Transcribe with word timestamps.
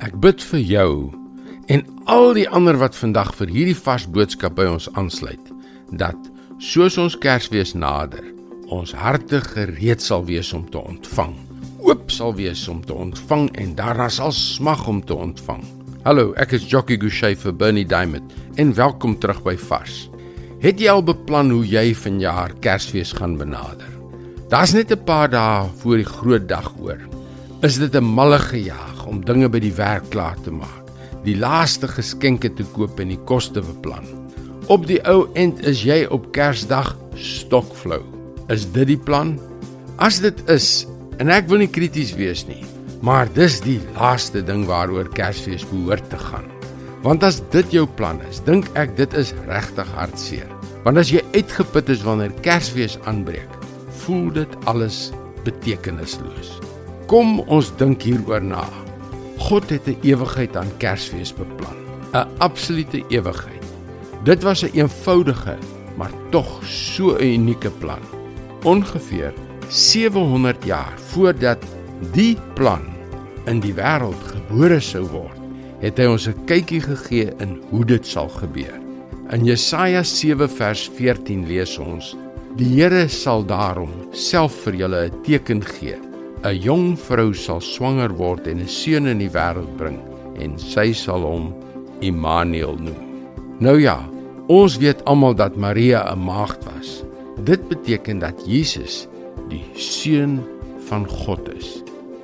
Ek 0.00 0.14
bid 0.16 0.40
vir 0.48 0.60
jou 0.64 0.92
en 1.68 1.82
al 2.08 2.30
die 2.32 2.46
ander 2.48 2.78
wat 2.80 2.96
vandag 2.96 3.34
vir 3.36 3.50
hierdie 3.52 3.76
vars 3.76 4.06
boodskap 4.08 4.54
by 4.56 4.64
ons 4.70 4.86
aansluit 4.96 5.50
dat 6.00 6.16
soos 6.56 6.96
ons 7.02 7.16
Kersfees 7.20 7.74
nader, 7.76 8.24
ons 8.72 8.94
harte 8.96 9.42
gereed 9.44 10.00
sal 10.00 10.24
wees 10.24 10.54
om 10.56 10.64
te 10.72 10.80
ontvang. 10.80 11.34
Oop 11.84 12.08
sal 12.14 12.32
wees 12.38 12.64
om 12.72 12.80
te 12.80 12.96
ontvang 12.96 13.50
en 13.60 13.76
daarna 13.76 14.08
sal 14.08 14.32
smag 14.32 14.86
om 14.88 15.04
te 15.04 15.12
ontvang. 15.12 15.60
Hallo, 16.06 16.32
ek 16.40 16.56
is 16.56 16.64
Jockey 16.72 16.96
Gouchee 16.96 17.36
vir 17.36 17.52
Bernie 17.60 17.84
Diamond 17.84 18.32
en 18.56 18.72
welkom 18.80 19.18
terug 19.20 19.44
by 19.44 19.58
Vars. 19.68 20.06
Het 20.64 20.80
jy 20.80 20.96
al 20.96 21.04
beplan 21.04 21.52
hoe 21.52 21.64
jy 21.66 21.90
vanjaar 21.92 22.56
Kersfees 22.64 23.12
gaan 23.20 23.36
benader? 23.36 23.88
Daar's 24.48 24.72
net 24.72 24.92
'n 24.92 25.04
paar 25.04 25.28
dae 25.28 25.68
voor 25.84 25.96
die 25.96 26.08
groot 26.08 26.48
dag 26.48 26.72
oor. 26.80 27.19
Is 27.60 27.76
dit 27.76 27.94
'n 27.94 28.04
malle 28.16 28.38
gejaag 28.38 29.04
om 29.06 29.20
dinge 29.24 29.48
by 29.48 29.58
die 29.60 29.74
werk 29.76 30.08
klaar 30.08 30.36
te 30.40 30.50
maak, 30.50 30.86
die 31.24 31.36
laaste 31.36 31.88
geskenke 31.88 32.48
te 32.48 32.64
koop 32.64 33.00
en 33.00 33.08
die 33.12 33.20
kos 33.28 33.50
te 33.52 33.60
beplan? 33.60 34.06
Op 34.66 34.86
die 34.86 35.00
ou 35.04 35.28
end 35.34 35.60
is 35.66 35.82
jy 35.84 36.06
op 36.08 36.32
Kersdag 36.32 36.96
stokflou. 37.14 38.00
Is 38.48 38.64
dit 38.72 38.86
die 38.86 38.96
plan? 38.96 39.38
As 39.98 40.20
dit 40.20 40.40
is, 40.48 40.86
en 41.18 41.28
ek 41.28 41.48
wil 41.48 41.58
nie 41.58 41.68
krities 41.68 42.14
wees 42.16 42.46
nie, 42.48 42.64
maar 43.02 43.28
dis 43.34 43.60
die 43.60 43.80
laaste 43.92 44.40
ding 44.42 44.64
waaroor 44.64 45.12
Kersfees 45.12 45.68
behoort 45.68 46.08
te 46.10 46.16
gaan. 46.16 46.48
Want 47.02 47.22
as 47.22 47.42
dit 47.50 47.70
jou 47.70 47.86
plan 47.86 48.22
is, 48.30 48.40
dink 48.40 48.70
ek 48.74 48.96
dit 48.96 49.12
is 49.12 49.34
regtig 49.46 49.88
hartseer. 49.92 50.48
Want 50.84 50.96
as 50.96 51.10
jy 51.10 51.20
uitgeput 51.36 51.88
is 51.90 52.02
wanneer 52.02 52.32
Kersfees 52.40 52.98
aanbreek, 53.04 53.52
voel 54.06 54.32
dit 54.32 54.56
alles 54.64 55.12
betekenisloos. 55.44 56.69
Kom 57.10 57.40
ons 57.50 57.72
dink 57.74 58.04
hieroor 58.06 58.44
na. 58.46 58.62
God 59.42 59.66
het 59.74 59.88
'n 59.90 59.98
ewigheid 60.06 60.56
aan 60.56 60.70
Kersfees 60.78 61.32
beplan. 61.34 61.74
'n 62.14 62.28
Absolute 62.38 63.02
ewigheid. 63.08 63.64
Dit 64.22 64.42
was 64.42 64.62
'n 64.62 64.66
een 64.66 64.86
eenvoudige, 64.86 65.58
maar 65.96 66.12
tog 66.30 66.60
so 66.62 67.16
'n 67.16 67.22
unieke 67.22 67.70
plan. 67.70 67.98
Ongeveer 68.62 69.32
700 69.68 70.64
jaar 70.64 70.94
voordat 70.98 71.58
die 72.12 72.36
plan 72.54 72.82
in 73.46 73.60
die 73.60 73.74
wêreld 73.74 74.22
gebore 74.22 74.80
sou 74.80 75.04
word, 75.04 75.40
het 75.80 75.98
hy 75.98 76.04
ons 76.04 76.28
'n 76.28 76.44
kykie 76.44 76.80
gegee 76.80 77.32
in 77.38 77.60
hoe 77.70 77.84
dit 77.84 78.06
sal 78.06 78.28
gebeur. 78.28 78.78
In 79.30 79.44
Jesaja 79.44 80.02
7 80.02 80.48
vers 80.48 80.90
14 80.94 81.46
lees 81.46 81.78
ons: 81.78 82.16
Die 82.56 82.80
Here 82.80 83.08
sal 83.08 83.46
daarom 83.46 83.90
self 84.12 84.52
vir 84.62 84.74
julle 84.74 85.06
'n 85.06 85.22
teken 85.22 85.64
gee 85.64 86.09
'n 86.40 86.56
jong 86.56 86.96
vrou 86.96 87.34
sal 87.36 87.60
swanger 87.60 88.12
word 88.16 88.46
en 88.48 88.60
'n 88.64 88.68
seun 88.68 89.06
in 89.06 89.18
die 89.20 89.28
wêreld 89.28 89.76
bring 89.76 90.00
en 90.40 90.56
sy 90.56 90.92
sal 90.96 91.20
hom 91.20 91.52
Immanuel 92.00 92.80
noem. 92.80 93.02
Nou 93.60 93.76
ja, 93.76 94.00
ons 94.48 94.78
weet 94.80 95.04
almal 95.04 95.36
dat 95.36 95.56
Maria 95.56 96.00
'n 96.08 96.24
maagd 96.24 96.64
was. 96.64 97.04
Dit 97.44 97.68
beteken 97.68 98.18
dat 98.18 98.40
Jesus 98.46 99.06
die 99.48 99.64
seun 99.74 100.40
van 100.88 101.04
God 101.08 101.44
is. 101.56 101.82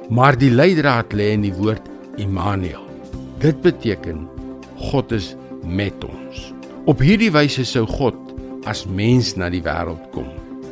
Maar 0.08 0.38
die 0.38 0.50
leidraad 0.50 1.12
lê 1.12 1.32
in 1.36 1.42
die 1.42 1.52
woord 1.52 1.82
Immanuel. 2.16 2.86
Dit 3.38 3.60
beteken 3.60 4.28
God 4.76 5.12
is 5.12 5.36
met 5.64 6.04
ons. 6.04 6.54
Op 6.86 6.98
hierdie 6.98 7.30
wyse 7.30 7.64
sou 7.64 7.86
God 7.86 8.16
as 8.64 8.86
mens 8.86 9.36
na 9.36 9.50
die 9.50 9.62
wêreld 9.62 10.10
kom. 10.12 10.28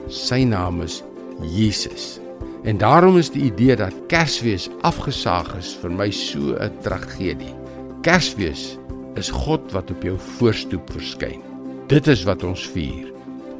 Sy 0.09 0.45
naam 0.45 0.81
is 0.81 1.03
Jesus. 1.43 2.24
En 2.65 2.79
daarom 2.81 3.19
is 3.21 3.29
die 3.31 3.43
idee 3.43 3.77
dat 3.77 3.93
Kersfees 4.09 4.71
afgesaag 4.81 5.51
is 5.59 5.75
vir 5.83 5.91
my 5.93 6.11
so 6.11 6.57
'n 6.57 6.73
tragedie. 6.81 7.53
Kersfees 8.01 8.79
is 9.15 9.31
God 9.31 9.73
wat 9.73 9.91
op 9.91 10.03
jou 10.03 10.17
voorstoep 10.19 10.91
verskyn. 10.91 11.43
Dit 11.87 12.07
is 12.07 12.25
wat 12.25 12.45
ons 12.45 12.67
vier. 12.69 13.13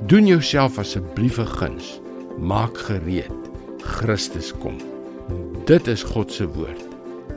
Doen 0.07 0.27
jouself 0.27 0.79
asseblief 0.79 1.39
'n 1.39 1.47
guns. 1.47 2.01
Maak 2.39 2.79
gereed. 2.79 3.41
Christus 3.79 4.53
kom. 4.53 4.79
Dit 5.65 5.87
is 5.87 6.03
God 6.03 6.33
se 6.33 6.49
woord. 6.49 6.85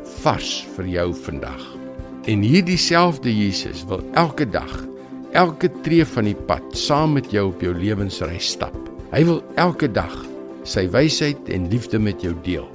Vars 0.03 0.65
vir 0.75 0.87
jou 0.87 1.13
vandag. 1.13 1.77
En 2.25 2.41
hierdie 2.41 2.77
selfde 2.77 3.37
Jesus 3.37 3.85
wil 3.87 4.01
elke 4.13 4.49
dag, 4.49 4.87
elke 5.31 5.71
tree 5.81 6.05
van 6.05 6.23
die 6.23 6.35
pad 6.35 6.63
saam 6.71 7.13
met 7.13 7.31
jou 7.31 7.47
op 7.47 7.61
jou 7.61 7.73
lewensreis 7.73 8.47
stap. 8.47 8.75
Hy 9.11 9.25
wil 9.25 9.43
elke 9.55 9.91
dag 9.91 10.26
sy 10.67 10.87
wysheid 10.91 11.49
en 11.53 11.69
liefde 11.71 11.99
met 11.99 12.21
jou 12.21 12.33
deel. 12.43 12.67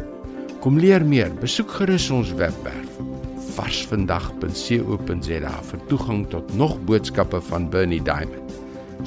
Kom 0.64 0.78
leer 0.80 1.04
meer, 1.04 1.32
besoek 1.42 1.70
gerus 1.80 2.10
ons 2.14 2.32
webwerf 2.38 2.88
varsvandag.co.za 3.52 5.54
vir 5.68 5.80
toegang 5.90 6.22
tot 6.32 6.54
nog 6.56 6.78
boodskappe 6.88 7.40
van 7.50 7.68
Bernie 7.72 8.00
Diamond. 8.04 8.48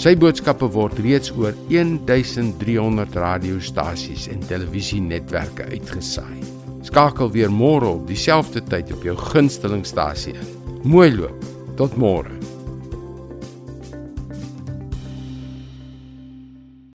Sy 0.02 0.16
boodskappe 0.20 0.68
word 0.76 1.00
reeds 1.00 1.32
oor 1.40 1.56
1300 1.72 3.16
radiostasies 3.16 4.28
en 4.34 4.44
televisienetwerke 4.50 5.64
uitgesaai. 5.72 6.44
Skakel 6.86 7.32
weer 7.34 7.50
môre 7.50 7.88
op 7.96 8.04
dieselfde 8.10 8.62
tyd 8.70 8.92
op 8.94 9.02
jou 9.08 9.16
gunstelingstasie 9.32 10.36
in. 10.36 10.52
Mooi 10.84 11.10
loop. 11.16 11.40
Tot 11.80 11.96
môre. 12.00 12.45